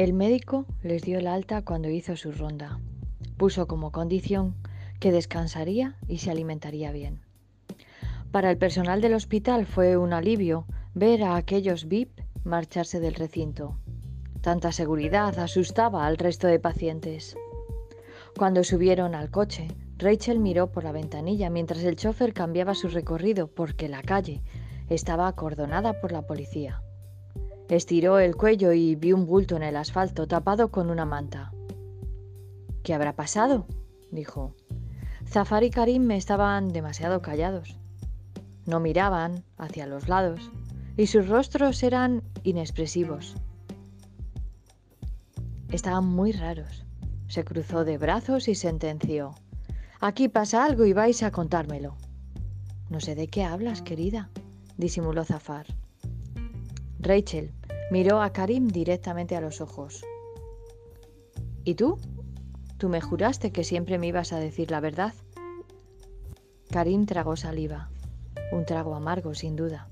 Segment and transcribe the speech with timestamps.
[0.00, 2.80] El médico les dio el alta cuando hizo su ronda.
[3.36, 4.54] Puso como condición
[4.98, 7.20] que descansaría y se alimentaría bien.
[8.32, 10.64] Para el personal del hospital fue un alivio
[10.94, 13.76] ver a aquellos VIP marcharse del recinto.
[14.40, 17.36] Tanta seguridad asustaba al resto de pacientes.
[18.38, 23.48] Cuando subieron al coche, Rachel miró por la ventanilla mientras el chofer cambiaba su recorrido
[23.48, 24.40] porque la calle
[24.88, 26.82] estaba acordonada por la policía.
[27.70, 31.52] Estiró el cuello y vio un bulto en el asfalto tapado con una manta.
[32.82, 33.64] ¿Qué habrá pasado?
[34.10, 34.56] dijo.
[35.24, 37.76] Zafar y Karim estaban demasiado callados.
[38.66, 40.50] No miraban hacia los lados
[40.96, 43.36] y sus rostros eran inexpresivos.
[45.68, 46.84] Estaban muy raros.
[47.28, 49.36] Se cruzó de brazos y sentenció.
[50.00, 51.94] Aquí pasa algo y vais a contármelo.
[52.88, 54.28] No sé de qué hablas, querida,
[54.76, 55.66] disimuló Zafar.
[56.98, 57.52] Rachel
[57.90, 60.04] miró a Karim directamente a los ojos.
[61.64, 61.98] ¿Y tú?
[62.78, 65.12] Tú me juraste que siempre me ibas a decir la verdad.
[66.70, 67.90] Karim tragó saliva.
[68.52, 69.88] Un trago amargo, sin duda.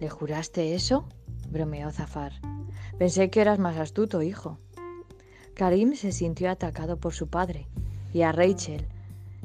[0.00, 1.06] ¿Le juraste eso?
[1.50, 2.32] bromeó Zafar.
[2.98, 4.58] Pensé que eras más astuto, hijo.
[5.54, 7.68] Karim se sintió atacado por su padre
[8.12, 8.86] y a Rachel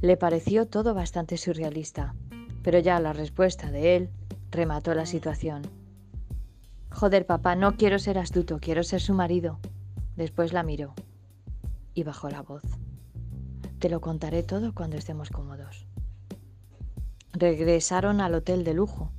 [0.00, 2.14] le pareció todo bastante surrealista,
[2.62, 4.10] pero ya la respuesta de él
[4.50, 5.62] remató la situación.
[6.98, 9.60] Joder, papá, no quiero ser astuto, quiero ser su marido.
[10.16, 10.94] Después la miró
[11.94, 12.64] y bajó la voz.
[13.78, 15.86] Te lo contaré todo cuando estemos cómodos.
[17.32, 19.12] Regresaron al hotel de lujo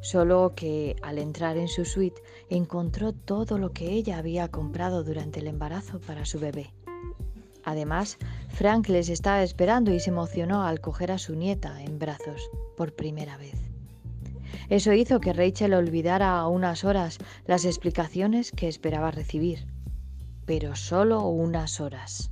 [0.00, 5.40] solo que al entrar en su suite encontró todo lo que ella había comprado durante
[5.40, 6.72] el embarazo para su bebé.
[7.64, 8.16] Además,
[8.50, 12.94] Frank les estaba esperando y se emocionó al coger a su nieta en brazos por
[12.94, 13.73] primera vez.
[14.68, 19.66] Eso hizo que Rachel olvidara a unas horas las explicaciones que esperaba recibir,
[20.46, 22.30] pero solo unas horas.